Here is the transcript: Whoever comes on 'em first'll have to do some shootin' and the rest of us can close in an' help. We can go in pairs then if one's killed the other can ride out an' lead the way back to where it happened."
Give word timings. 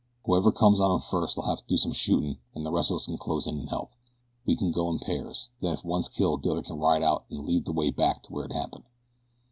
Whoever 0.25 0.51
comes 0.51 0.79
on 0.81 0.91
'em 0.91 0.99
first'll 0.99 1.43
have 1.43 1.59
to 1.59 1.67
do 1.67 1.77
some 1.77 1.91
shootin' 1.93 2.39
and 2.55 2.65
the 2.65 2.71
rest 2.71 2.89
of 2.89 2.95
us 2.95 3.05
can 3.05 3.19
close 3.19 3.45
in 3.45 3.59
an' 3.59 3.67
help. 3.67 3.91
We 4.47 4.55
can 4.55 4.71
go 4.71 4.89
in 4.89 4.97
pairs 4.97 5.49
then 5.59 5.73
if 5.73 5.85
one's 5.85 6.09
killed 6.09 6.41
the 6.41 6.49
other 6.49 6.63
can 6.63 6.79
ride 6.79 7.03
out 7.03 7.25
an' 7.29 7.45
lead 7.45 7.65
the 7.65 7.71
way 7.71 7.91
back 7.91 8.23
to 8.23 8.33
where 8.33 8.45
it 8.45 8.51
happened." 8.51 8.85